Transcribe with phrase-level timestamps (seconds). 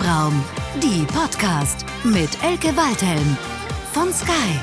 [0.00, 0.42] Kopfraum,
[0.80, 3.36] die Podcast mit Elke Waldhelm
[3.92, 4.58] von Sky.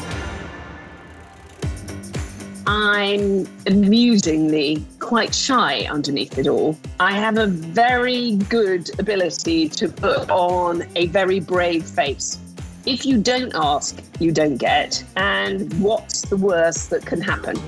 [2.65, 6.76] I'm amusingly quite shy underneath it all.
[6.99, 12.40] I have a very good ability to put on a very brave face.
[12.88, 15.04] If you don't ask, you don't get.
[15.17, 17.59] And what's the worst that can happen?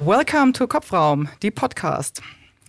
[0.00, 2.20] Welcome to Kopfraum, the podcast.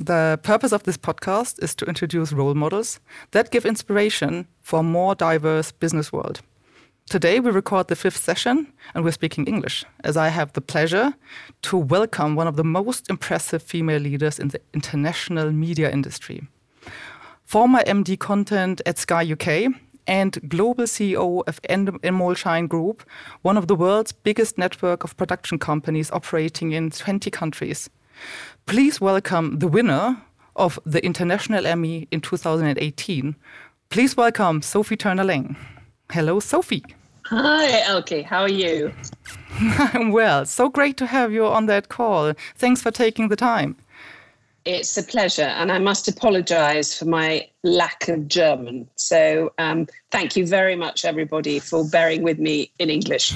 [0.03, 2.99] The purpose of this podcast is to introduce role models
[3.31, 6.41] that give inspiration for a more diverse business world.
[7.07, 11.13] Today we record the fifth session and we're speaking English, as I have the pleasure
[11.61, 16.47] to welcome one of the most impressive female leaders in the international media industry.
[17.45, 19.71] Former MD content at Sky UK
[20.07, 23.03] and global CEO of Endemol Shine Group,
[23.43, 27.87] one of the world's biggest network of production companies operating in 20 countries.
[28.65, 30.21] Please welcome the winner
[30.55, 33.35] of the International Emmy in 2018.
[33.89, 35.55] Please welcome Sophie Turner Laing.
[36.11, 36.83] Hello, Sophie.
[37.25, 38.23] Hi, Elke.
[38.23, 38.93] How are you?
[39.59, 40.45] I'm well.
[40.45, 42.33] So great to have you on that call.
[42.55, 43.75] Thanks for taking the time.
[44.65, 48.87] It's a pleasure, and I must apologize for my lack of German.
[48.95, 53.33] So, um, thank you very much, everybody, for bearing with me in English.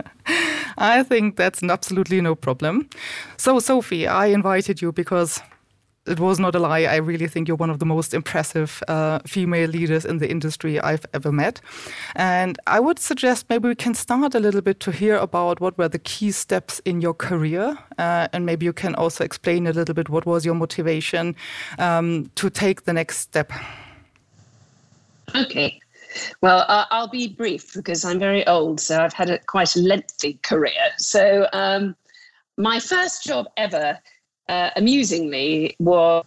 [0.78, 2.88] I think that's absolutely no problem.
[3.36, 5.42] So, Sophie, I invited you because
[6.06, 6.80] it was not a lie.
[6.80, 10.80] I really think you're one of the most impressive uh, female leaders in the industry
[10.80, 11.60] I've ever met.
[12.16, 15.78] And I would suggest maybe we can start a little bit to hear about what
[15.78, 17.78] were the key steps in your career.
[17.98, 21.36] Uh, and maybe you can also explain a little bit what was your motivation
[21.78, 23.52] um, to take the next step.
[25.34, 25.78] Okay.
[26.40, 29.80] Well, uh, I'll be brief because I'm very old, so I've had a quite a
[29.80, 30.90] lengthy career.
[30.98, 31.96] So, um,
[32.58, 33.98] my first job ever
[34.52, 36.24] uh, amusingly, was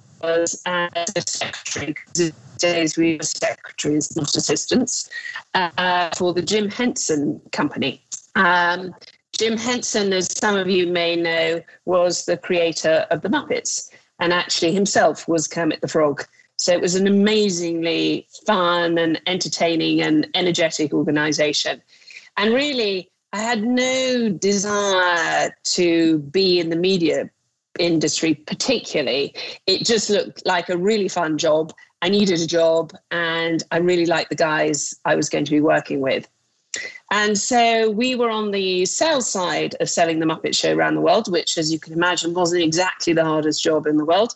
[0.65, 5.09] as a secretary, because days we were secretaries, not assistants,
[5.53, 8.01] uh, for the Jim Henson Company.
[8.35, 8.95] Um,
[9.37, 14.33] Jim Henson, as some of you may know, was the creator of the Muppets and
[14.33, 16.23] actually himself was Kermit the Frog.
[16.57, 21.81] So it was an amazingly fun and entertaining and energetic organization.
[22.37, 27.29] And really, I had no desire to be in the media
[27.79, 29.33] industry particularly
[29.67, 34.05] it just looked like a really fun job i needed a job and i really
[34.05, 36.27] liked the guys i was going to be working with
[37.11, 41.01] and so we were on the sales side of selling the Muppet Show around the
[41.01, 44.33] world, which, as you can imagine, wasn't exactly the hardest job in the world.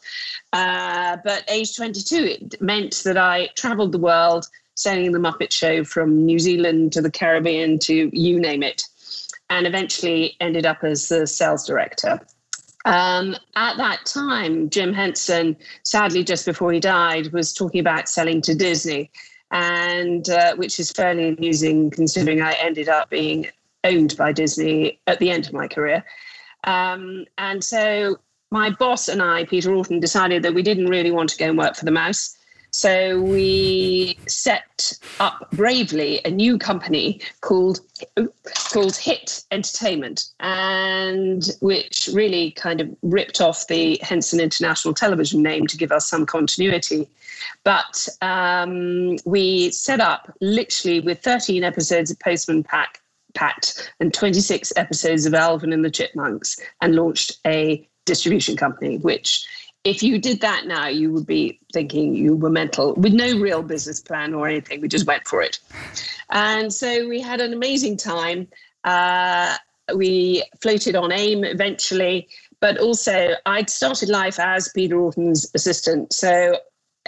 [0.53, 5.83] Uh, but age 22, it meant that I traveled the world selling the Muppet Show
[5.83, 8.83] from New Zealand to the Caribbean to you name it,
[9.49, 12.21] and eventually ended up as the sales director.
[12.85, 18.41] Um, at that time, Jim Henson, sadly, just before he died, was talking about selling
[18.43, 19.11] to Disney,
[19.51, 23.47] and uh, which is fairly amusing considering I ended up being
[23.83, 26.05] owned by Disney at the end of my career.
[26.65, 28.19] Um, and so
[28.51, 31.57] my boss and I, Peter Orton, decided that we didn't really want to go and
[31.57, 32.35] work for the mouse.
[32.71, 37.81] So we set up bravely a new company called
[38.71, 45.67] called Hit Entertainment, and which really kind of ripped off the Henson International Television name
[45.67, 47.09] to give us some continuity.
[47.63, 53.01] But um, we set up literally with 13 episodes of Postman Pack
[53.35, 59.45] Pat and 26 episodes of Alvin and the Chipmunks, and launched a distribution company, which
[59.83, 63.63] if you did that now, you would be thinking you were mental with no real
[63.63, 64.81] business plan or anything.
[64.81, 65.59] We just went for it.
[66.29, 68.47] And so we had an amazing time.
[68.83, 69.55] Uh,
[69.95, 72.27] we floated on AIM eventually,
[72.59, 76.13] but also I'd started life as Peter Orton's assistant.
[76.13, 76.57] So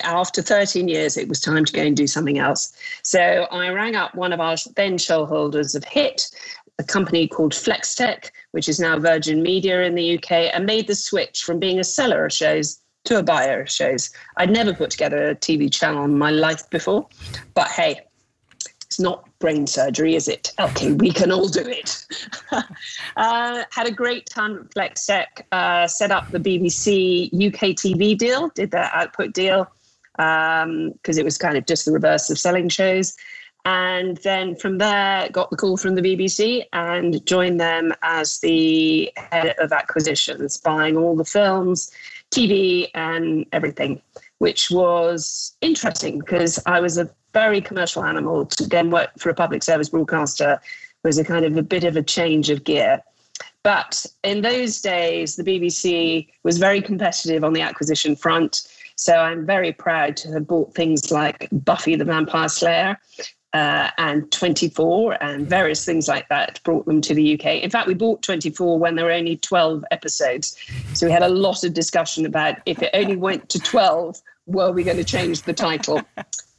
[0.04, 2.74] after 13 years, it was time to go and do something else.
[3.04, 6.32] So I rang up one of our then shareholders of HIT
[6.80, 10.96] a company called Flextech, which is now Virgin Media in the UK, and made the
[10.96, 14.12] switch from being a seller of shows to a buyer of shows.
[14.38, 17.08] I'd never put together a TV channel in my life before,
[17.54, 18.02] but hey,
[18.86, 20.52] it's not brain surgery, is it?
[20.60, 22.06] Okay, we can all do it.
[22.52, 28.50] uh, had a great time at Flextech, uh, set up the BBC UK TV deal,
[28.50, 29.72] did that output deal
[30.18, 33.16] because um, it was kind of just the reverse of selling shows.
[33.66, 39.12] And then from there, got the call from the BBC and joined them as the
[39.18, 41.92] head of acquisitions, buying all the films,
[42.32, 44.02] TV, and everything,
[44.40, 48.46] which was interesting because I was a very commercial animal.
[48.48, 50.60] To then work for a public service broadcaster
[51.04, 53.02] was a kind of a bit of a change of gear.
[53.64, 58.68] But in those days, the BBC was very competitive on the acquisition front.
[58.96, 63.00] So I'm very proud to have bought things like Buffy the Vampire Slayer
[63.54, 67.62] uh, and 24 and various things like that, brought them to the UK.
[67.62, 70.56] In fact, we bought 24 when there were only 12 episodes.
[70.94, 74.72] So we had a lot of discussion about if it only went to 12, were
[74.72, 76.02] we going to change the title?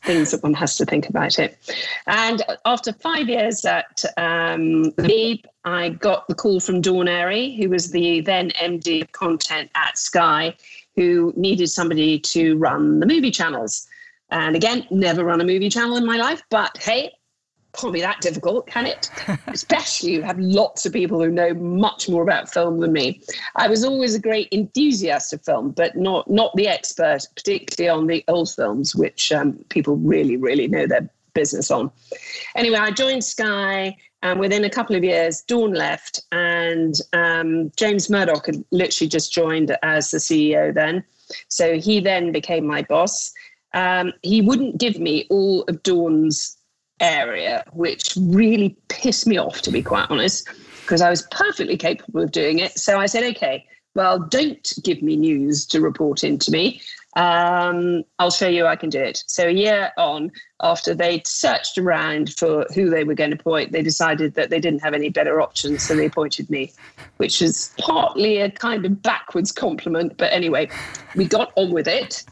[0.04, 1.56] things that one has to think about it.
[2.06, 4.92] And after five years at um,
[5.64, 9.96] I got the call from Dawn Airey, who was the then MD of content at
[9.96, 10.56] Sky,
[10.96, 13.86] who needed somebody to run the movie channels.
[14.32, 17.12] And again, never run a movie channel in my life, but hey,
[17.74, 19.10] can't be that difficult, can it?
[19.46, 23.22] Especially you have lots of people who know much more about film than me.
[23.56, 28.06] I was always a great enthusiast of film, but not not the expert, particularly on
[28.06, 31.90] the old films, which um, people really, really know their business on.
[32.56, 38.08] Anyway, I joined Sky, and within a couple of years, Dawn left, and um, James
[38.08, 41.04] Murdoch had literally just joined as the CEO then.
[41.48, 43.32] So he then became my boss.
[43.74, 46.56] Um, he wouldn't give me all of Dawn's
[47.00, 50.48] area, which really pissed me off, to be quite honest,
[50.82, 52.78] because I was perfectly capable of doing it.
[52.78, 56.80] So I said, okay, well, don't give me news to report into me.
[57.14, 59.22] Um, I'll show you I can do it.
[59.26, 60.30] So a year on,
[60.62, 64.60] after they'd searched around for who they were going to appoint, they decided that they
[64.60, 66.72] didn't have any better options, so they appointed me,
[67.18, 70.16] which is partly a kind of backwards compliment.
[70.16, 70.70] But anyway,
[71.14, 72.24] we got on with it.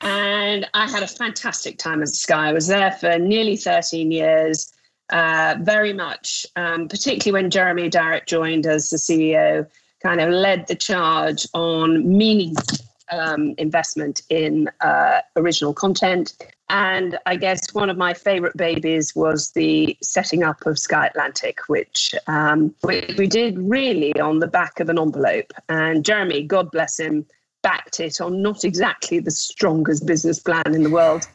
[0.00, 2.48] And I had a fantastic time at Sky.
[2.48, 4.72] I was there for nearly 13 years,
[5.10, 9.66] uh, very much, um, particularly when Jeremy Darroch joined as the CEO,
[10.02, 12.78] kind of led the charge on meaningful
[13.10, 16.34] um, investment in uh, original content.
[16.70, 21.60] And I guess one of my favorite babies was the setting up of Sky Atlantic,
[21.68, 25.52] which um, we, we did really on the back of an envelope.
[25.68, 27.24] And Jeremy, God bless him,
[27.62, 31.26] backed it on not exactly the strongest business plan in the world.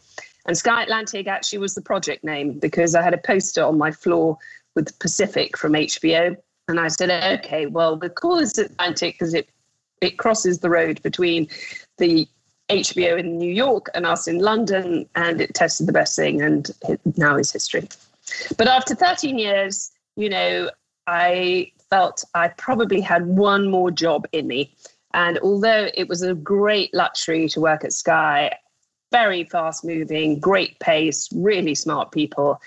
[0.45, 3.91] And Sky Atlantic actually was the project name because I had a poster on my
[3.91, 4.37] floor
[4.75, 6.35] with Pacific from HBO.
[6.67, 9.49] And I said, okay, well, we'll call this Atlantic because it,
[10.01, 11.47] it crosses the road between
[11.97, 12.27] the
[12.69, 16.71] HBO in New York and us in London, and it tested the best thing, and
[16.87, 17.87] it now is history.
[18.57, 20.69] But after 13 years, you know,
[21.05, 24.73] I felt I probably had one more job in me.
[25.13, 28.55] And although it was a great luxury to work at Sky,
[29.11, 32.59] very fast moving, great pace, really smart people,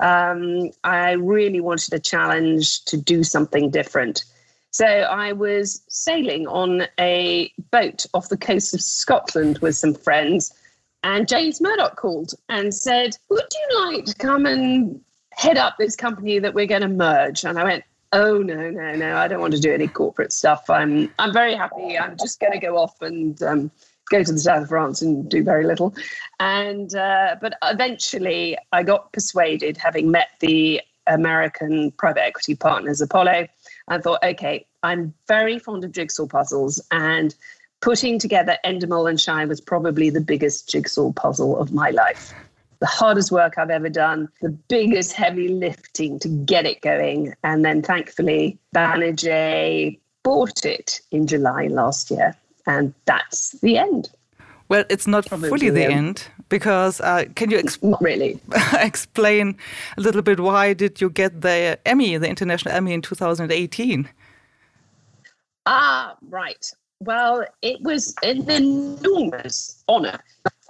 [0.00, 4.24] um, I really wanted a challenge to do something different.
[4.70, 10.54] So I was sailing on a boat off the coast of Scotland with some friends,
[11.02, 15.00] and James Murdoch called and said, Would you like to come and
[15.32, 17.44] head up this company that we're going to merge?
[17.44, 19.16] And I went, Oh no, no, no!
[19.16, 20.68] I don't want to do any corporate stuff.
[20.68, 21.96] I'm I'm very happy.
[21.96, 23.70] I'm just going to go off and um,
[24.10, 25.94] go to the south of France and do very little.
[26.40, 33.46] And uh, but eventually, I got persuaded, having met the American private equity partners Apollo.
[33.86, 37.32] I thought, okay, I'm very fond of jigsaw puzzles, and
[37.80, 42.34] putting together Endemol and Shine was probably the biggest jigsaw puzzle of my life
[42.80, 47.34] the hardest work I've ever done, the biggest heavy lifting to get it going.
[47.44, 52.34] And then thankfully, Banijay bought it in July last year.
[52.66, 54.10] And that's the end.
[54.68, 58.40] Well, it's not Probably fully the end because uh, can you not really
[58.74, 59.56] explain
[59.98, 64.08] a little bit why did you get the Emmy, the International Emmy in 2018?
[65.66, 66.72] Ah, right.
[67.00, 70.18] Well, it was an enormous honour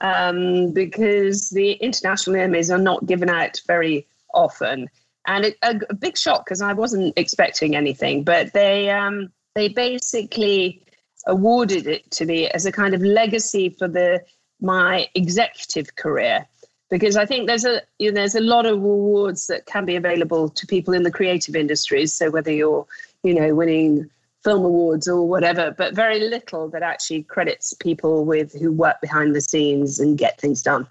[0.00, 4.88] um, because the international Emmys are not given out very often,
[5.26, 8.22] and it, a, a, big shock because I wasn't expecting anything.
[8.22, 10.82] But they um, they basically
[11.26, 14.22] awarded it to me as a kind of legacy for the
[14.60, 16.46] my executive career
[16.90, 19.96] because I think there's a you know, there's a lot of awards that can be
[19.96, 22.14] available to people in the creative industries.
[22.14, 22.87] So whether you're
[23.25, 24.08] you know winning
[24.42, 29.35] film awards or whatever, but very little that actually credits people with who work behind
[29.35, 30.87] the scenes and get things done.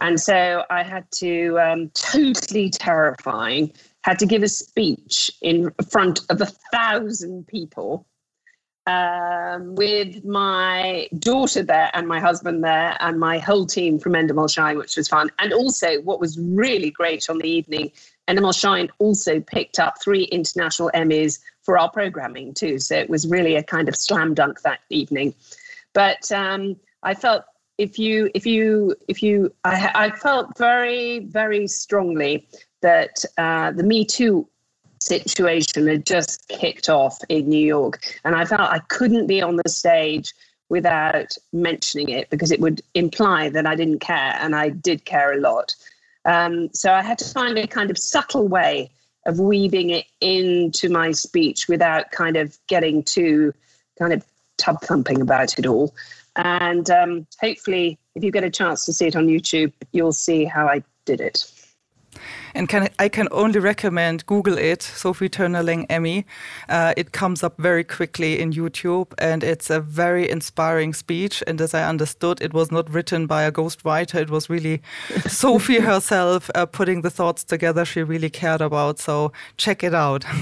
[0.00, 3.72] And so I had to um, totally terrifying,
[4.02, 8.06] had to give a speech in front of a thousand people
[8.86, 14.52] um, with my daughter there and my husband there and my whole team from Endemol
[14.52, 15.30] Shine, which was fun.
[15.38, 17.92] And also, what was really great on the evening,
[18.26, 22.80] Endemol Shine also picked up three international Emmys for our programming too.
[22.80, 25.32] So it was really a kind of slam dunk that evening.
[25.92, 26.74] But um,
[27.04, 27.44] I felt
[27.78, 32.48] if you if you if you I, I felt very very strongly
[32.80, 34.48] that uh, the Me Too
[34.98, 39.54] situation had just kicked off in New York, and I felt I couldn't be on
[39.54, 40.34] the stage
[40.70, 45.34] without mentioning it because it would imply that I didn't care, and I did care
[45.34, 45.72] a lot.
[46.24, 48.90] Um, so I had to find a kind of subtle way
[49.26, 53.52] of weaving it into my speech without kind of getting too
[53.98, 54.24] kind of
[54.56, 55.94] tub thumping about it all.
[56.36, 60.44] And um, hopefully, if you get a chance to see it on YouTube, you'll see
[60.44, 61.50] how I did it.
[62.54, 66.26] And can I can only recommend Google it, Sophie Turner-Laing Emmy.
[66.68, 71.42] Uh, it comes up very quickly in YouTube, and it's a very inspiring speech.
[71.46, 74.16] And as I understood, it was not written by a ghostwriter.
[74.16, 74.82] It was really
[75.26, 78.98] Sophie herself uh, putting the thoughts together she really cared about.
[78.98, 80.24] So check it out.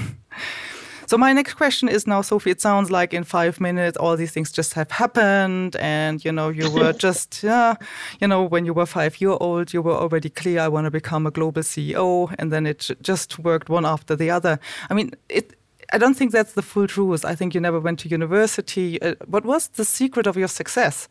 [1.09, 2.51] So my next question is now, Sophie.
[2.51, 6.49] It sounds like in five minutes all these things just have happened, and you know
[6.49, 7.73] you were just yeah,
[8.21, 10.91] you know when you were five year old, you were already clear I want to
[10.91, 14.59] become a global CEO, and then it just worked one after the other.
[14.91, 15.55] I mean it.
[15.91, 17.25] I don't think that's the full truth.
[17.25, 19.01] I think you never went to university.
[19.01, 21.07] Uh, what was the secret of your success?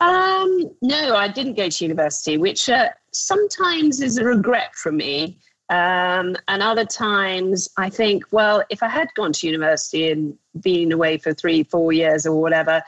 [0.00, 5.38] Um, no, I didn't go to university, which uh, sometimes is a regret for me
[5.74, 10.92] um, and other times I think, well, if I had gone to university and been
[10.92, 12.80] away for three, four years or whatever,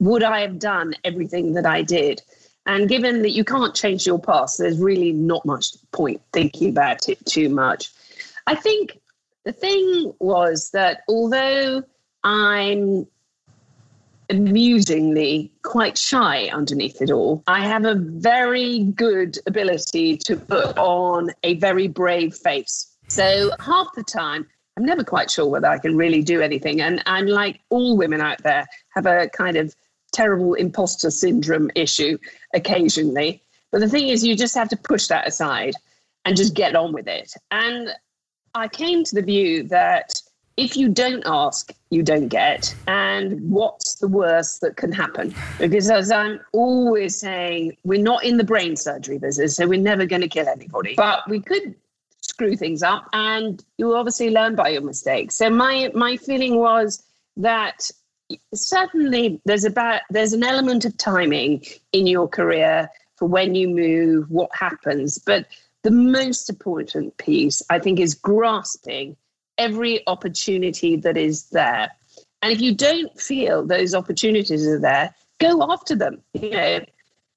[0.00, 2.20] would I have done everything that I did?
[2.66, 7.08] And given that you can't change your past, there's really not much point thinking about
[7.08, 7.90] it too much.
[8.48, 8.98] I think
[9.44, 11.84] the thing was that although
[12.24, 13.06] I'm
[14.32, 17.42] amusingly quite shy underneath it all.
[17.46, 22.96] I have a very good ability to put on a very brave face.
[23.08, 24.46] So half the time,
[24.78, 26.80] I'm never quite sure whether I can really do anything.
[26.80, 29.74] And I'm like all women out there, have a kind of
[30.12, 32.16] terrible imposter syndrome issue
[32.54, 33.42] occasionally.
[33.70, 35.74] But the thing is, you just have to push that aside
[36.24, 37.34] and just get on with it.
[37.50, 37.90] And
[38.54, 40.21] I came to the view that
[40.56, 42.74] if you don't ask, you don't get.
[42.86, 45.34] And what's the worst that can happen?
[45.58, 50.06] Because as I'm always saying, we're not in the brain surgery business, so we're never
[50.06, 50.94] going to kill anybody.
[50.96, 51.74] But we could
[52.20, 55.36] screw things up, and you obviously learn by your mistakes.
[55.36, 57.02] So my my feeling was
[57.36, 57.90] that
[58.54, 64.30] certainly there's about there's an element of timing in your career for when you move,
[64.30, 65.46] what happens, but
[65.82, 69.16] the most important piece, I think, is grasping
[69.58, 71.90] every opportunity that is there.
[72.42, 76.20] And if you don't feel those opportunities are there, go after them.
[76.34, 76.84] You know,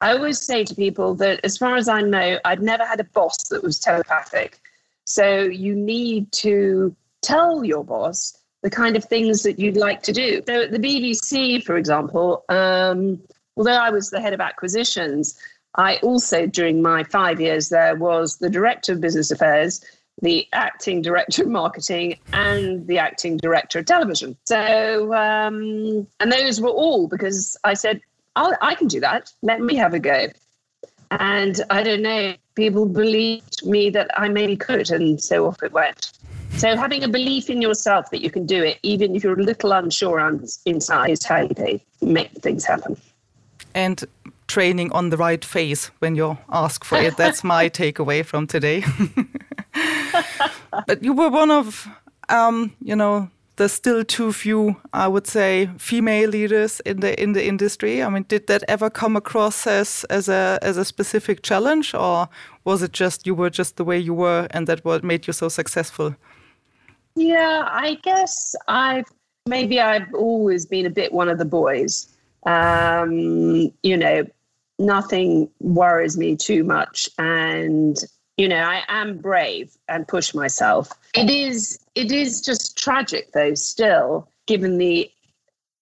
[0.02, 3.06] I always say to people that as far as I know, I've never had a
[3.06, 4.60] boss that was telepathic.
[5.06, 10.12] So you need to tell your boss the kind of things that you'd like to
[10.12, 10.42] do.
[10.48, 13.22] So at the BBC, for example, um,
[13.56, 15.40] although I was the head of acquisitions,
[15.76, 19.84] I also, during my five years there, was the director of business affairs
[20.22, 24.36] the acting director of marketing and the acting director of television.
[24.46, 28.02] So, um, and those were all because I said,
[28.36, 29.32] i can do that.
[29.42, 30.28] Let me have a go.
[31.12, 35.72] And I don't know, people believed me that I maybe could, and so off it
[35.72, 36.12] went.
[36.58, 39.44] So, having a belief in yourself that you can do it, even if you're a
[39.44, 42.98] little unsure on inside, is how you make things happen.
[43.74, 44.04] And
[44.48, 47.18] training on the right face when you ask for it.
[47.18, 48.84] That's my takeaway from today.
[50.88, 51.88] but you were one of,
[52.30, 57.34] um, you know, the still too few, I would say, female leaders in the in
[57.34, 58.04] the industry.
[58.04, 62.28] I mean, did that ever come across as as a as a specific challenge, or
[62.66, 65.34] was it just you were just the way you were, and that what made you
[65.34, 66.16] so successful?
[67.16, 69.06] Yeah, I guess I've
[69.46, 72.14] maybe I've always been a bit one of the boys.
[72.46, 74.26] Um, you know,
[74.80, 77.98] nothing worries me too much, and
[78.38, 80.90] you know i am brave and push myself.
[81.14, 85.10] It is it is just tragic though still given the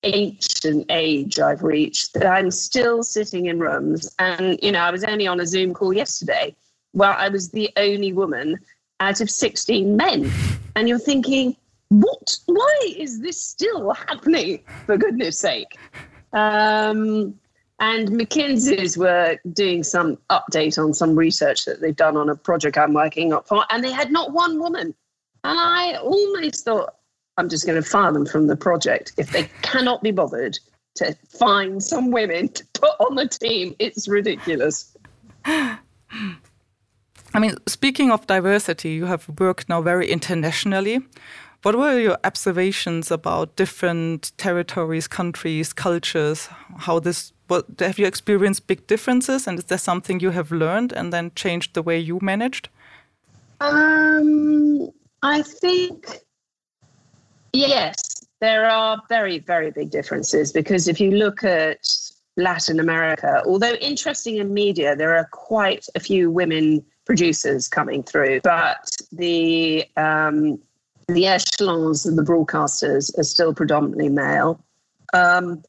[0.03, 4.13] ancient age i've reached that i'm still sitting in rooms.
[4.19, 6.55] And you know i was only on a zoom call yesterday.
[6.91, 8.59] Where i was the only woman
[8.99, 10.31] out of 16 men.
[10.75, 11.55] And you're thinking
[11.89, 14.63] what why is this still happening?
[14.85, 15.77] For goodness sake.
[16.33, 17.39] Um
[17.83, 22.77] and McKinsey's were doing some update on some research that they've done on a project
[22.77, 24.95] I'm working on, and they had not one woman.
[25.43, 26.95] And I almost thought,
[27.35, 30.57] I'm just going to fire them from the project if they cannot be bothered
[30.95, 33.75] to find some women to put on the team.
[33.79, 34.95] It's ridiculous.
[35.43, 35.79] I
[37.37, 41.01] mean, speaking of diversity, you have worked now very internationally.
[41.63, 46.47] What were your observations about different territories, countries, cultures?
[46.77, 47.33] How this
[47.79, 51.73] have you experienced big differences and is there something you have learned and then changed
[51.73, 52.69] the way you managed
[53.61, 54.89] um
[55.21, 56.19] i think
[57.53, 61.87] yes there are very, very big differences because if you look at
[62.35, 68.41] Latin America, although interesting in media, there are quite a few women producers coming through,
[68.41, 70.59] but the um,
[71.07, 74.61] the echelons of the broadcasters are still predominantly male.
[75.13, 75.63] Um,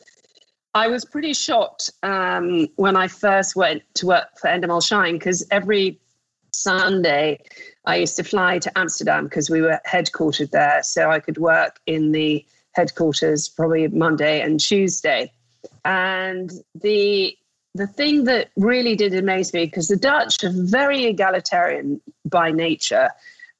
[0.75, 5.47] I was pretty shocked um, when I first went to work for Endemol Shine because
[5.52, 6.00] every
[6.50, 7.38] Sunday
[7.85, 11.78] I used to fly to Amsterdam because we were headquartered there, so I could work
[11.87, 15.33] in the headquarters probably Monday and Tuesday.
[15.85, 17.37] And the
[17.76, 23.11] the thing that really did amaze me because the Dutch are very egalitarian by nature.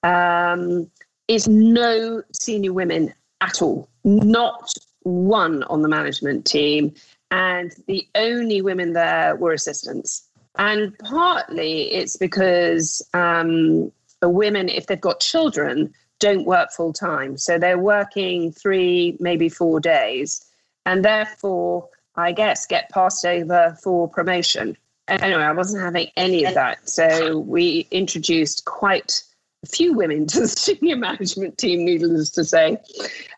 [0.03, 0.91] Um,
[1.27, 6.95] is no senior women at all, not one on the management team.
[7.31, 10.29] And the only women there were assistants.
[10.57, 17.37] And partly it's because um, the women, if they've got children, don't work full time.
[17.37, 20.45] So they're working three, maybe four days.
[20.87, 24.77] And therefore, I guess, get passed over for promotion.
[25.09, 26.89] Anyway, I wasn't having any of that.
[26.89, 29.23] So we introduced quite
[29.65, 32.79] few women to the senior management team, needless to say.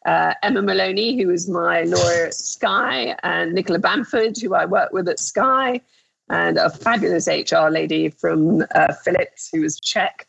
[0.04, 4.92] Uh, Emma Maloney, who is my lawyer at Sky, and Nicola Bamford, who I work
[4.92, 5.80] with at Sky,
[6.28, 10.26] and a fabulous HR lady from uh, Philips, who was Czech.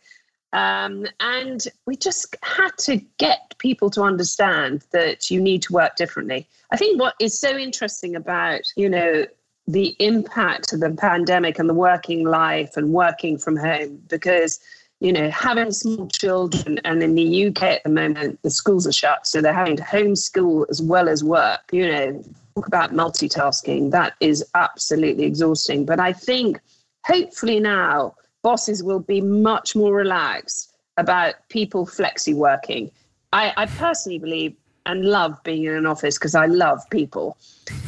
[0.54, 5.96] Um, and we just had to get people to understand that you need to work
[5.96, 6.48] differently.
[6.72, 9.26] I think what is so interesting about, you know,
[9.68, 14.60] the impact of the pandemic and the working life and working from home, because
[15.00, 18.92] you know, having small children, and in the UK at the moment, the schools are
[18.92, 21.62] shut, so they're having to homeschool as well as work.
[21.72, 22.24] You know,
[22.56, 23.92] talk about multitasking.
[23.92, 25.86] That is absolutely exhausting.
[25.86, 26.60] But I think
[27.06, 32.90] hopefully now bosses will be much more relaxed about people flexi working.
[33.34, 34.56] I, I personally believe
[34.88, 37.38] and love being in an office because I love people.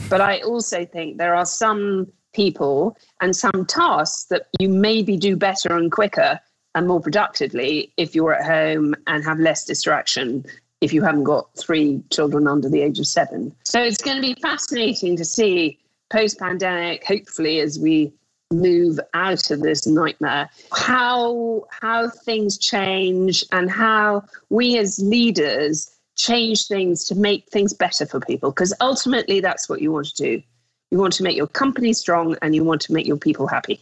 [0.10, 5.36] But I also think there are some people and some tasks that you maybe do
[5.36, 6.40] better and quicker
[6.76, 10.46] and more productively if you're at home and have less distraction
[10.82, 13.54] if you haven't got three children under the age of seven.
[13.66, 15.78] So it's going to be fascinating to see
[16.10, 18.14] post pandemic, hopefully, as we
[18.52, 26.66] move out of this nightmare how how things change and how we as leaders change
[26.66, 28.52] things to make things better for people.
[28.52, 30.44] Because ultimately that's what you want to do.
[30.92, 33.80] You want to make your company strong and you want to make your people happy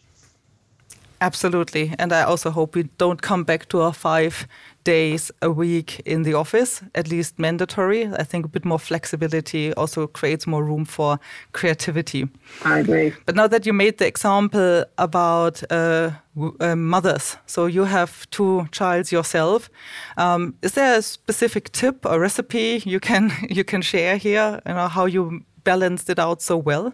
[1.20, 1.94] Absolutely.
[1.98, 4.48] And I also hope we don't come back to our five
[4.84, 8.08] days a week in the office, at least mandatory.
[8.08, 11.20] I think a bit more flexibility also creates more room for
[11.52, 12.30] creativity.
[12.64, 13.14] I agree.
[13.26, 16.12] But now that you made the example about uh,
[16.60, 19.70] uh, mothers, so you have two childs yourself,
[20.18, 24.62] um, is there a specific tip or recipe you can you can share here?
[24.66, 26.94] You know how you balanced it out so well.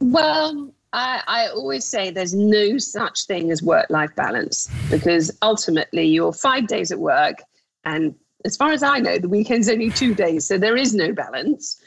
[0.00, 6.04] Well, I, I, always say there's no such thing as work life balance because ultimately
[6.04, 7.42] you're five days at work.
[7.84, 10.46] And as far as I know, the weekend's only two days.
[10.46, 11.80] So there is no balance.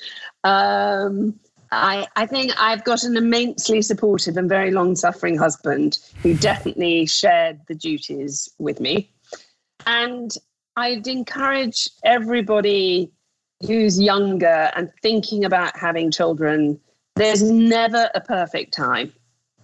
[0.43, 1.37] Um,
[1.71, 7.05] I, I think I've got an immensely supportive and very long suffering husband who definitely
[7.07, 9.11] shared the duties with me.
[9.85, 10.31] And
[10.75, 13.11] I'd encourage everybody
[13.65, 16.79] who's younger and thinking about having children
[17.15, 19.13] there's never a perfect time.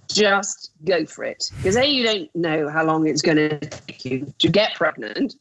[0.08, 1.52] Just go for it.
[1.58, 5.36] Because A, you don't know how long it's going to take you to get pregnant.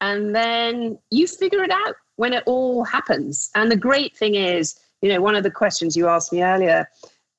[0.00, 3.50] And then you figure it out when it all happens.
[3.54, 6.88] And the great thing is, you know, one of the questions you asked me earlier,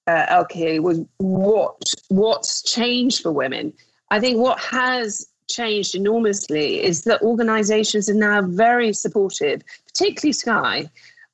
[0.07, 3.73] uh, Elke, was what what's changed for women?
[4.11, 10.89] I think what has changed enormously is that organizations are now very supportive, particularly Sky,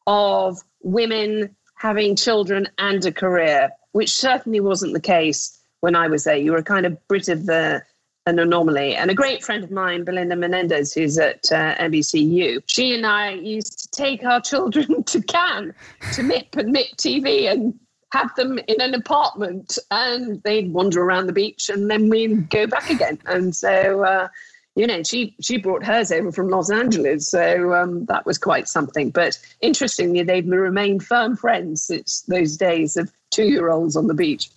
[0.08, 6.24] of women having children and a career, which certainly wasn't the case when I was
[6.24, 6.36] there.
[6.36, 7.84] You were kind of Brit of the
[8.28, 8.96] an anomaly.
[8.96, 13.32] And a great friend of mine, Belinda Menendez, who's at uh, NBCU, she and I
[13.32, 15.76] used to take our children to Cannes
[16.14, 17.80] to MIP and MIP TV and
[18.14, 22.66] have them in an apartment and they'd wander around the beach and then we'd go
[22.66, 23.20] back again.
[23.26, 24.28] And so, uh,
[24.76, 28.68] you know, she she brought hers over from Los Angeles, so um, that was quite
[28.68, 29.10] something.
[29.10, 34.50] But interestingly, they've remained firm friends since those days of two-year-olds on the beach.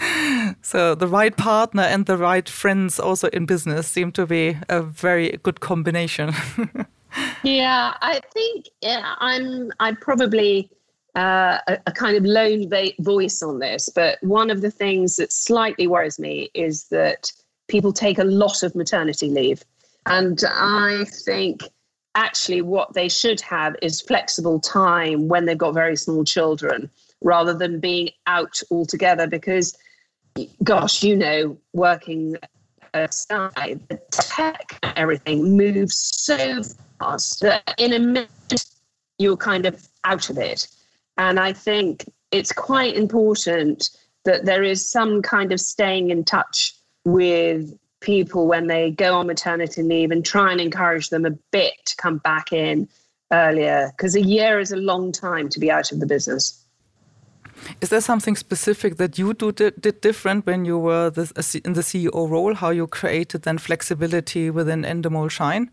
[0.62, 4.80] so the right partner and the right friends also in business seem to be a
[4.82, 6.32] very good combination.
[7.42, 10.70] yeah, I think yeah, I'm I'm probably
[11.14, 12.70] uh, a, a, kind of lone
[13.00, 17.32] voice on this, but one of the things that slightly worries me is that
[17.70, 19.64] people take a lot of maternity leave.
[20.06, 21.62] And I think
[22.14, 26.90] actually what they should have is flexible time when they've got very small children
[27.22, 29.76] rather than being out altogether because
[30.64, 32.36] gosh you know working
[32.94, 36.62] aside the tech everything moves so
[36.98, 38.64] fast that in a minute
[39.18, 40.66] you're kind of out of it
[41.18, 43.90] and i think it's quite important
[44.24, 46.74] that there is some kind of staying in touch
[47.04, 51.74] with people when they go on maternity leave and try and encourage them a bit
[51.84, 52.88] to come back in
[53.32, 56.64] earlier because a year is a long time to be out of the business.
[57.80, 61.12] Is there something specific that you do did different when you were
[61.64, 62.54] in the CEO role?
[62.54, 65.70] How you created then flexibility within Endemol Shine?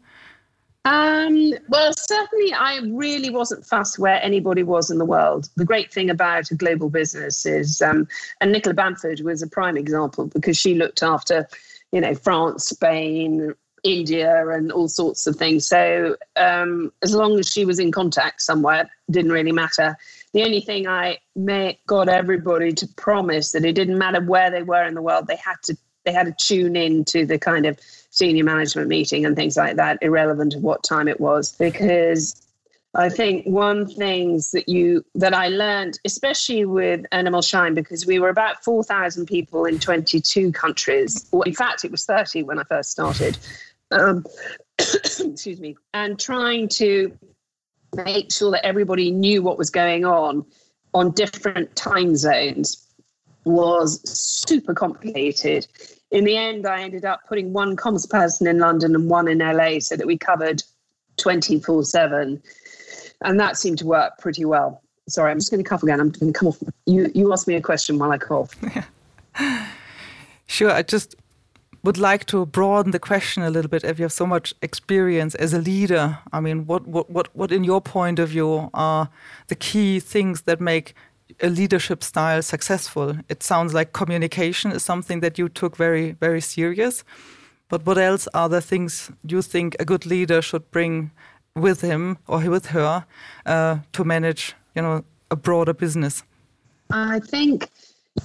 [0.88, 5.50] Um, well, certainly, I really wasn't fussed where anybody was in the world.
[5.58, 8.08] The great thing about a global business is, um,
[8.39, 11.45] and Nicola Bamford was a prime example because she looked after,
[11.91, 15.67] you know, France, Spain, India, and all sorts of things.
[15.67, 19.97] So um, as long as she was in contact somewhere, didn't really matter.
[20.32, 24.63] The only thing I may, got everybody to promise that it didn't matter where they
[24.63, 27.65] were in the world, they had to they had to tune in to the kind
[27.65, 27.78] of
[28.10, 32.48] senior management meeting and things like that, irrelevant of what time it was, because
[32.96, 38.17] I think one things that you that I learned, especially with Endemol Shine, because we
[38.17, 41.30] were about four thousand people in twenty two countries.
[41.46, 43.38] In fact, it was thirty when I first started.
[43.91, 44.26] Um,
[44.80, 47.15] excuse me, and trying to
[47.93, 50.46] make sure that everybody knew what was going on
[50.93, 52.84] on different time zones
[53.46, 55.67] was super complicated
[56.12, 59.39] in the end, I ended up putting one comms person in London and one in
[59.39, 60.63] LA so that we covered
[61.17, 62.41] 24 7.
[63.22, 64.82] And that seemed to work pretty well.
[65.10, 66.00] Sorry, I'm just going to cough again.
[66.00, 66.62] I'm going to come off.
[66.86, 68.56] You, you asked me a question while I cough.
[70.48, 70.72] Sure.
[70.72, 71.15] I just
[71.84, 73.84] would like to broaden the question a little bit.
[73.84, 77.52] If you have so much experience as a leader, I mean, what, what, what, what
[77.52, 79.10] in your point of view are
[79.48, 80.96] the key things that make
[81.42, 83.18] a leadership style successful?
[83.30, 87.04] It sounds like communication is something that you took very, very serious.
[87.70, 91.12] But what else are the things you think a good leader should bring
[91.56, 93.06] with him or with her
[93.46, 96.24] uh, to manage, you know, a broader business?
[96.92, 97.70] I think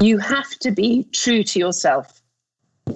[0.01, 2.23] you have to be true to yourself.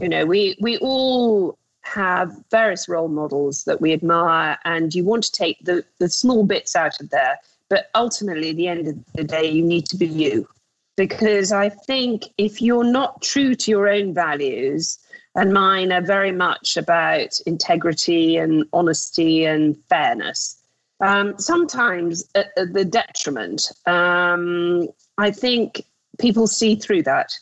[0.00, 5.24] You know, we we all have various role models that we admire, and you want
[5.24, 9.12] to take the the small bits out of there but ultimately, at the end of
[9.14, 10.48] the day, you need to be you.
[10.96, 14.98] Because I think if you're not true to your own values,
[15.34, 20.58] and mine are very much about integrity and honesty and fairness,
[21.00, 25.84] um, sometimes at, at, the detriment, um, I think
[26.18, 27.32] people see through that.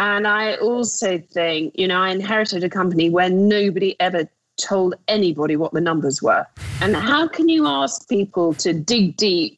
[0.00, 4.28] And I also think, you know, I inherited a company where nobody ever
[4.60, 6.46] told anybody what the numbers were.
[6.80, 9.57] And how can you ask people to dig deep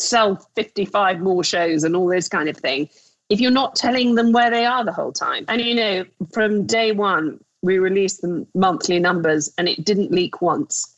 [0.00, 2.88] sell 55 more shows and all this kind of thing
[3.28, 5.44] if you're not telling them where they are the whole time.
[5.48, 10.40] And you know, from day one, we released the monthly numbers and it didn't leak
[10.40, 10.96] once.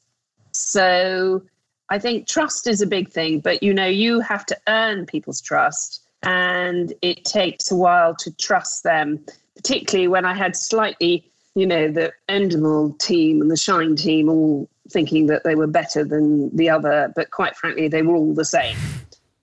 [0.53, 1.43] So
[1.89, 5.41] I think trust is a big thing, but you know, you have to earn people's
[5.41, 9.25] trust and it takes a while to trust them,
[9.57, 14.69] particularly when I had slightly, you know, the Endemol team and the Shine team all
[14.91, 18.45] thinking that they were better than the other, but quite frankly, they were all the
[18.45, 18.77] same.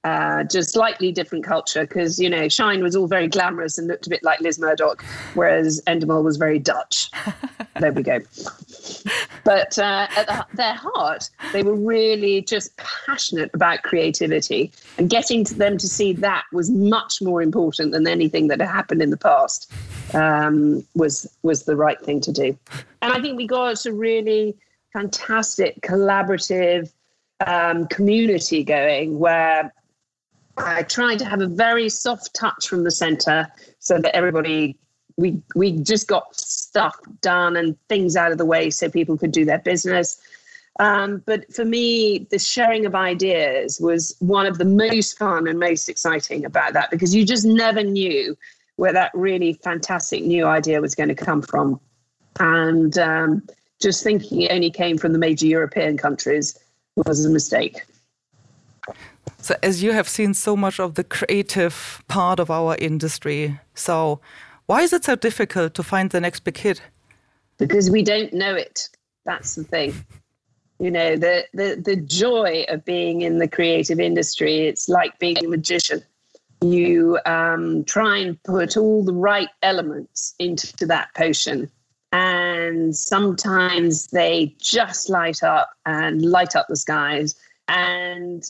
[0.03, 4.07] Uh, just slightly different culture because you know Shine was all very glamorous and looked
[4.07, 7.09] a bit like Liz Murdoch, whereas Endemol was very Dutch.
[7.79, 8.19] there we go.
[9.43, 15.43] But uh, at the, their heart, they were really just passionate about creativity, and getting
[15.45, 19.09] to them to see that was much more important than anything that had happened in
[19.09, 19.71] the past.
[20.13, 22.57] Um, was was the right thing to do,
[23.01, 24.55] and I think we got a really
[24.93, 26.93] fantastic collaborative
[27.45, 29.73] um, community going where
[30.57, 33.47] I tried to have a very soft touch from the center
[33.79, 34.77] so that everybody
[35.17, 39.31] we we just got stuff done and things out of the way so people could
[39.31, 40.19] do their business.
[40.79, 45.59] Um, but for me, the sharing of ideas was one of the most fun and
[45.59, 48.37] most exciting about that because you just never knew
[48.75, 51.79] where that really fantastic new idea was going to come from.
[52.39, 53.47] And um,
[53.81, 56.59] just thinking it only came from the major European countries
[56.95, 57.83] was a mistake.
[59.39, 64.19] So, as you have seen so much of the creative part of our industry, so
[64.65, 66.81] why is it so difficult to find the next big hit?
[67.57, 68.89] Because we don't know it.
[69.25, 69.93] That's the thing.
[70.79, 75.43] You know, the, the, the joy of being in the creative industry, it's like being
[75.43, 76.03] a magician.
[76.61, 81.71] You um, try and put all the right elements into that potion
[82.11, 87.35] and sometimes they just light up and light up the skies,
[87.67, 88.43] and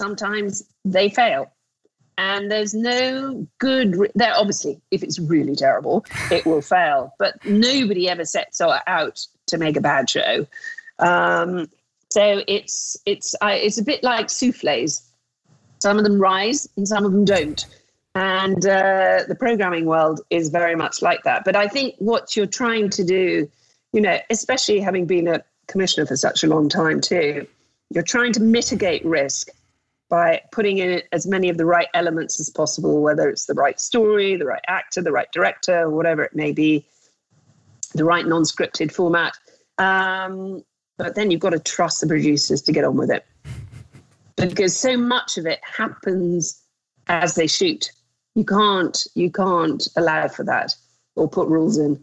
[0.00, 1.50] sometimes they fail.
[2.16, 3.94] And there's no good.
[3.94, 7.14] Re- there, obviously, if it's really terrible, it will fail.
[7.18, 10.46] But nobody ever sets out to make a bad show.
[10.98, 11.68] Um,
[12.10, 15.02] so it's it's uh, it's a bit like souffles.
[15.80, 17.64] Some of them rise and some of them don't.
[18.14, 21.44] And uh, the programming world is very much like that.
[21.44, 23.48] But I think what you're trying to do,
[23.92, 27.46] you know, especially having been a commissioner for such a long time too,
[27.90, 29.50] you're trying to mitigate risk
[30.08, 33.78] by putting in as many of the right elements as possible, whether it's the right
[33.78, 36.86] story, the right actor, the right director, whatever it may be,
[37.94, 39.36] the right non scripted format.
[39.76, 40.64] Um,
[40.96, 43.24] but then you've got to trust the producers to get on with it
[44.36, 46.62] because so much of it happens
[47.08, 47.90] as they shoot.
[48.34, 50.74] You can't you can't allow for that
[51.16, 52.02] or put rules in.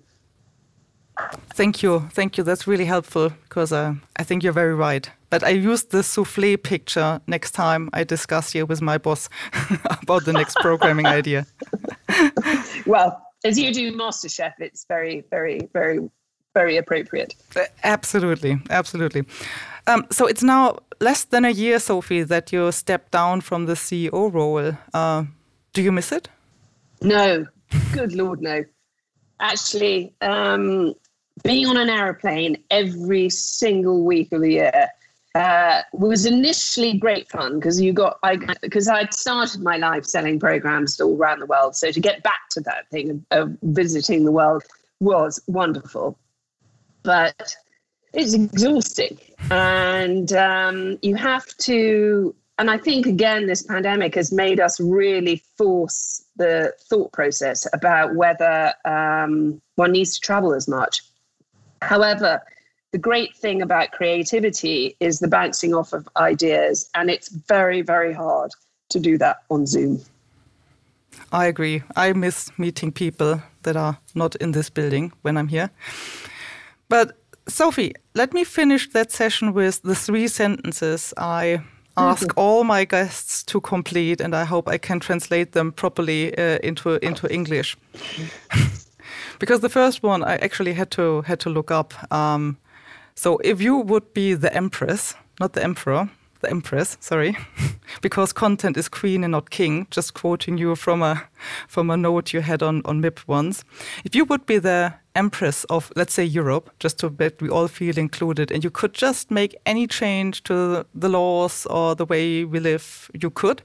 [1.53, 2.43] Thank you, thank you.
[2.43, 5.09] That's really helpful because uh, I think you're very right.
[5.29, 9.29] But I used the souffle picture next time I discuss here with my boss
[10.01, 11.45] about the next programming idea.
[12.85, 16.09] well, as you do MasterChef, it's very, very, very
[16.55, 17.35] very appropriate.
[17.83, 19.23] Absolutely, absolutely.
[19.87, 23.73] Um, so it's now less than a year, Sophie, that you stepped down from the
[23.73, 24.73] CEO role.
[24.93, 25.25] Uh,
[25.73, 26.29] do you miss it?
[27.01, 27.45] No,
[27.91, 28.63] good lord, no.
[29.39, 30.93] Actually, um,
[31.43, 34.89] being on an aeroplane every single week of the year
[35.35, 40.39] uh, was initially great fun because you got I because I'd started my life selling
[40.39, 41.75] programs all around the world.
[41.75, 44.63] So to get back to that thing of, of visiting the world
[44.99, 46.17] was wonderful
[47.05, 47.55] but
[48.13, 49.17] it's exhausting.
[49.51, 55.43] And um, you have to, and I think again, this pandemic has made us really
[55.57, 61.01] force the thought process about whether um, one needs to travel as much.
[61.81, 62.41] However,
[62.95, 68.13] the great thing about creativity is the bouncing off of ideas, and it's very, very
[68.13, 68.51] hard
[68.87, 69.99] to do that on Zoom.
[71.33, 71.83] I agree.
[71.97, 75.69] I miss meeting people that are not in this building when I'm here.
[76.87, 77.17] But
[77.49, 81.59] Sophie, let me finish that session with the three sentences I
[81.97, 82.39] ask mm-hmm.
[82.39, 86.97] all my guests to complete, and I hope I can translate them properly uh, into
[87.05, 87.75] into English.
[89.39, 91.93] because the first one I actually had to had to look up.
[92.09, 92.57] Um,
[93.15, 96.09] so if you would be the empress, not the emperor,
[96.41, 97.37] the empress, sorry,
[98.01, 99.87] because content is queen and not king.
[99.89, 101.23] Just quoting you from a
[101.67, 103.63] from a note you had on on MIP once.
[104.03, 107.67] If you would be the empress of let's say Europe, just to bet we all
[107.67, 112.45] feel included, and you could just make any change to the laws or the way
[112.45, 113.61] we live, you could.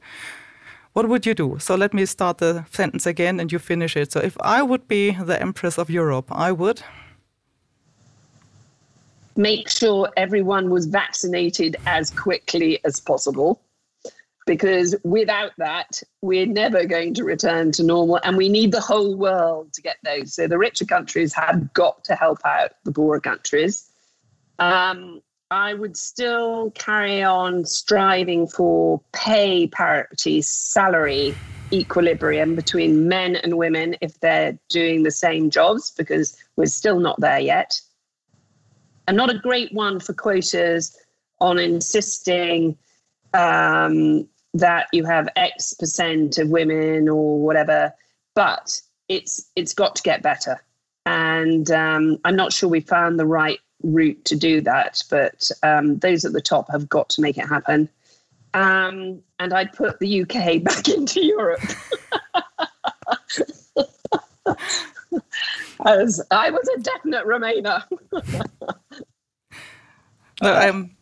[0.92, 1.56] What would you do?
[1.58, 4.10] So let me start the sentence again and you finish it.
[4.10, 6.82] So if I would be the empress of Europe, I would
[9.40, 13.62] make sure everyone was vaccinated as quickly as possible.
[14.46, 18.20] Because without that, we're never going to return to normal.
[18.22, 20.34] And we need the whole world to get those.
[20.34, 23.88] So the richer countries have got to help out the poorer countries.
[24.58, 31.34] Um, I would still carry on striving for pay parity, salary
[31.72, 37.20] equilibrium between men and women if they're doing the same jobs, because we're still not
[37.20, 37.80] there yet
[39.10, 40.96] and not a great one for quotas
[41.40, 42.78] on insisting
[43.34, 47.92] um, that you have X percent of women or whatever,
[48.36, 50.62] but it's it's got to get better.
[51.06, 55.98] And um, I'm not sure we found the right route to do that, but um,
[55.98, 57.88] those at the top have got to make it happen.
[58.54, 61.62] Um, and I'd put the UK back into Europe.
[65.86, 67.82] As I was a definite Remainer.
[70.42, 70.96] no, I'm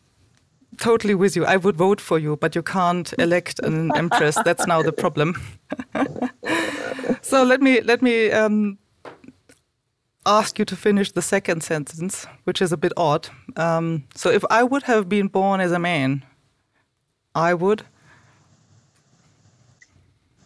[0.77, 1.45] totally with you.
[1.45, 4.37] I would vote for you, but you can't elect an empress.
[4.45, 5.35] That's now the problem.
[7.21, 8.77] so let me let me um,
[10.25, 13.29] ask you to finish the second sentence, which is a bit odd.
[13.55, 16.25] Um, so if I would have been born as a man,
[17.35, 17.83] I would.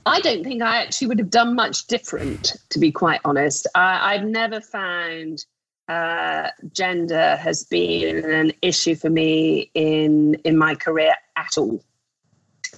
[0.06, 3.68] I don't think I actually would have done much different, to be quite honest.
[3.76, 5.46] I, have never found
[5.88, 11.84] uh, gender has been an issue for me in in my career at all,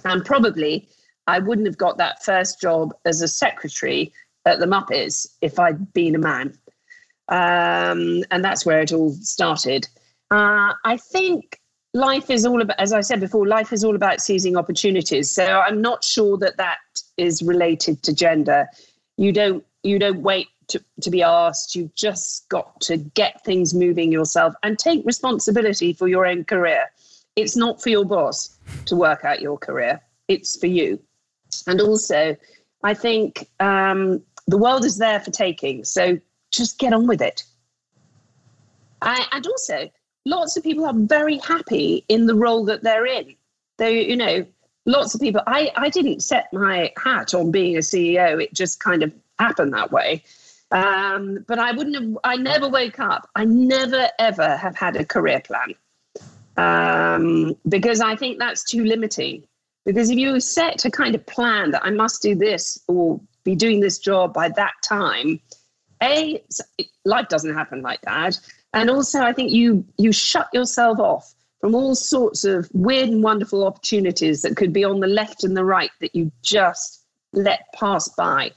[0.04, 0.88] and probably
[1.26, 4.12] I wouldn't have got that first job as a secretary
[4.44, 6.56] at the Muppets if I'd been a man,
[7.28, 9.88] um, and that's where it all started.
[10.30, 11.60] Uh, I think
[11.96, 15.30] life is all about, as I said before, life is all about seizing opportunities.
[15.30, 16.78] So I'm not sure that that
[17.16, 18.68] is related to gender.
[19.16, 21.74] You don't you don't wait to, to be asked.
[21.74, 26.90] You've just got to get things moving yourself and take responsibility for your own career.
[27.36, 28.56] It's not for your boss
[28.86, 31.00] to work out your career, it's for you.
[31.66, 32.36] And also,
[32.82, 35.84] I think um, the world is there for taking.
[35.84, 36.18] So
[36.50, 37.44] just get on with it.
[39.02, 39.90] I, and also,
[40.26, 43.34] lots of people are very happy in the role that they're in.
[43.78, 44.44] They, you know,
[44.84, 45.40] lots of people.
[45.46, 48.42] I, I didn't set my hat on being a CEO.
[48.42, 50.24] It just kind of happened that way.
[50.72, 52.18] Um, but I wouldn't have.
[52.24, 53.30] I never woke up.
[53.36, 55.74] I never ever have had a career plan
[56.56, 59.44] um, because I think that's too limiting.
[59.84, 63.54] Because if you set a kind of plan that I must do this or be
[63.54, 65.38] doing this job by that time,
[66.02, 66.42] a
[67.04, 68.40] life doesn't happen like that,
[68.76, 73.22] and also I think you you shut yourself off from all sorts of weird and
[73.22, 77.72] wonderful opportunities that could be on the left and the right that you just let
[77.74, 78.52] pass by.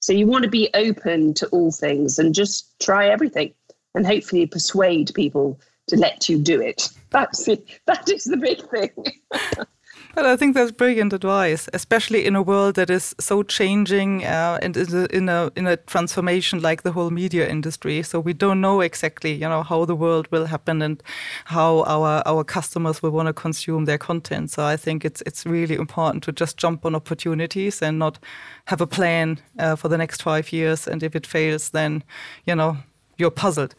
[0.00, 3.54] So you want to be open to all things and just try everything
[3.94, 6.88] and hopefully persuade people to let you do it.
[7.10, 7.64] That's it.
[7.86, 8.90] That is the big thing.
[10.14, 14.58] But I think that's brilliant advice, especially in a world that is so changing uh,
[14.60, 18.02] and is in a in a transformation like the whole media industry.
[18.02, 21.02] So we don't know exactly, you know, how the world will happen and
[21.46, 24.50] how our our customers will want to consume their content.
[24.50, 28.18] So I think it's it's really important to just jump on opportunities and not
[28.66, 30.86] have a plan uh, for the next five years.
[30.88, 32.04] And if it fails, then
[32.44, 32.76] you know
[33.16, 33.74] you're puzzled.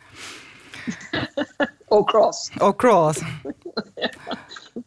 [1.88, 2.50] or cross.
[2.60, 3.22] Or cross.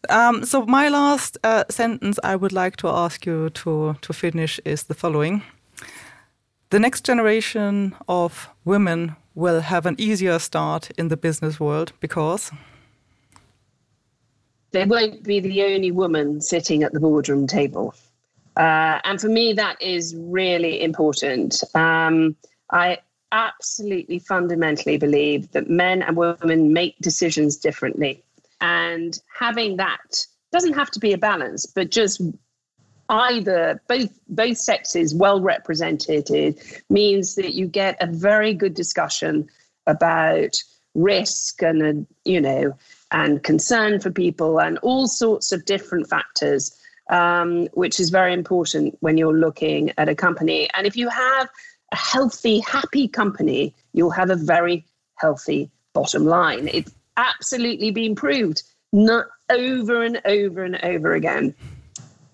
[0.08, 4.60] Um, so my last uh, sentence I would like to ask you to to finish
[4.64, 5.42] is the following:
[6.70, 12.52] The next generation of women will have an easier start in the business world because
[14.72, 17.94] they won't be the only woman sitting at the boardroom table.
[18.56, 21.62] Uh, and for me, that is really important.
[21.74, 22.36] Um,
[22.70, 22.98] I
[23.32, 28.22] absolutely fundamentally believe that men and women make decisions differently.
[28.60, 32.20] And having that doesn't have to be a balance, but just
[33.08, 36.58] either both both sexes well represented
[36.90, 39.48] means that you get a very good discussion
[39.86, 40.56] about
[40.94, 42.72] risk and uh, you know
[43.12, 46.76] and concern for people and all sorts of different factors
[47.10, 50.68] um, which is very important when you're looking at a company.
[50.74, 51.48] And if you have
[51.92, 54.84] a healthy happy company you'll have a very
[55.16, 56.68] healthy bottom line.
[56.72, 61.54] It's absolutely been proved not over and over and over again.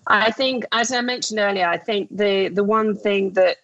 [0.07, 3.57] I think, as I mentioned earlier, I think the the one thing that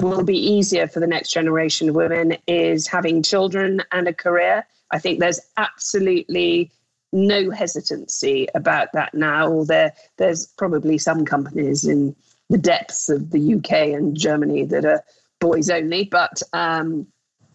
[0.00, 4.66] will be easier for the next generation of women is having children and a career.
[4.90, 6.70] I think there's absolutely
[7.12, 9.64] no hesitancy about that now.
[9.64, 12.14] There, there's probably some companies in
[12.50, 15.02] the depths of the UK and Germany that are
[15.40, 17.06] boys only, but um,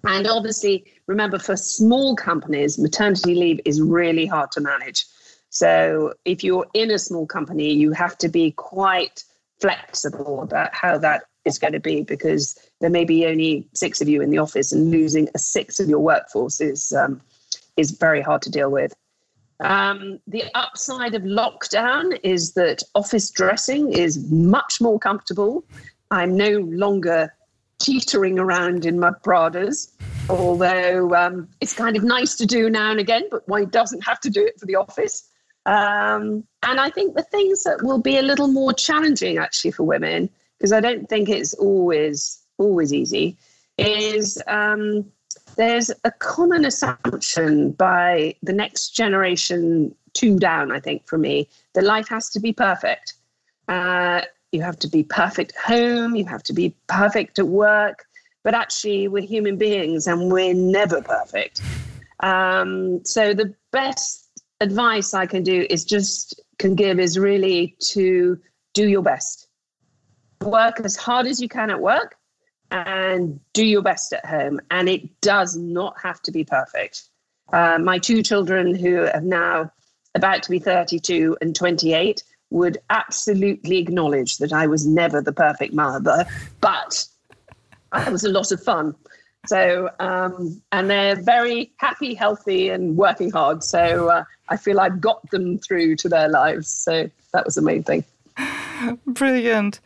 [0.06, 5.06] and obviously, remember for small companies, maternity leave is really hard to manage.
[5.50, 9.24] So if you're in a small company, you have to be quite
[9.60, 14.08] flexible about how that is going to be because there may be only six of
[14.08, 17.22] you in the office and losing a sixth of your workforce is um,
[17.78, 18.94] is very hard to deal with.
[19.62, 25.66] Um, the upside of lockdown is that office dressing is much more comfortable.
[26.12, 27.34] I'm no longer
[27.80, 29.92] teetering around in my Pradas,
[30.30, 34.20] although um, it's kind of nice to do now and again, but one doesn't have
[34.22, 35.28] to do it for the office.
[35.66, 39.84] Um, and I think the things that will be a little more challenging actually for
[39.84, 43.38] women, because I don't think it's always always easy,
[43.78, 45.06] is um,
[45.56, 51.84] there's a common assumption by the next generation two down, I think, for me, that
[51.84, 53.14] life has to be perfect.
[53.68, 58.06] Uh, you have to be perfect at home, you have to be perfect at work.
[58.44, 61.62] But actually, we're human beings and we're never perfect.
[62.22, 64.30] Um, so the best
[64.62, 68.40] advice I can do is just can give is really to
[68.74, 69.48] do your best.
[70.42, 72.16] Work as hard as you can at work
[72.72, 74.60] and do your best at home.
[74.72, 77.04] And it does not have to be perfect.
[77.52, 79.72] Uh, my two children, who are now
[80.16, 85.74] about to be 32 and 28, would absolutely acknowledge that I was never the perfect
[85.74, 86.26] mother,
[86.62, 87.06] but
[87.96, 88.96] it was a lot of fun.
[89.48, 93.64] So, um, and they're very happy, healthy, and working hard.
[93.64, 96.68] So, uh, I feel I've got them through to their lives.
[96.68, 98.04] So, that was the main thing.
[99.06, 99.80] Brilliant.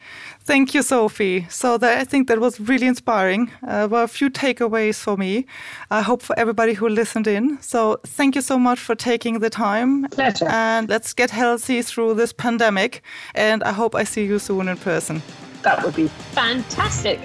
[0.44, 1.46] Thank you, Sophie.
[1.50, 3.52] So that, I think that was really inspiring.
[3.68, 5.46] Uh, were a few takeaways for me.
[5.89, 7.58] I hope for everybody who listened in.
[7.62, 10.08] So thank you so much for taking the time.
[10.10, 10.48] Pleasure.
[10.50, 13.02] And let's get healthy through this pandemic.
[13.36, 15.22] And I hope I see you soon in person.
[15.64, 17.20] That would be fantastic.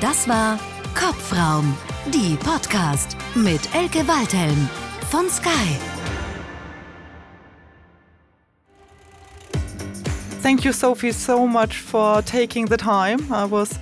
[0.00, 0.58] Das war
[0.94, 1.76] Kopfraum,
[2.12, 4.68] die Podcast mit Elke Waldhelm
[5.10, 5.91] von Sky.
[10.42, 13.32] Thank you, Sophie, so much for taking the time.
[13.32, 13.78] I was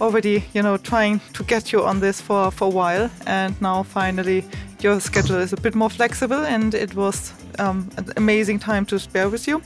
[0.00, 3.84] already, you know, trying to get you on this for, for a while, and now
[3.84, 4.44] finally
[4.82, 8.98] your schedule is a bit more flexible, and it was um, an amazing time to
[8.98, 9.62] spare with you.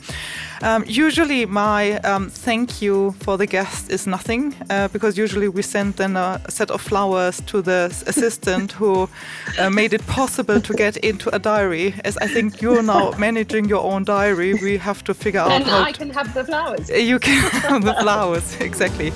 [0.62, 5.62] Um, usually, my um, thank you for the guest is nothing uh, because usually we
[5.62, 9.09] send then a set of flowers to the assistant who
[9.59, 11.95] uh, made it possible to get into a diary.
[12.05, 15.83] As I think you're now managing your own diary, we have to figure out how
[15.83, 16.89] I can have the flowers.
[16.91, 19.12] you can have the flowers exactly.